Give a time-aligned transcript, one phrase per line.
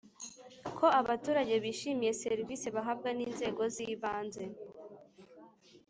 [0.77, 4.43] ko abaturage bishimiye serivisi bahabwa n inzego z’ibanze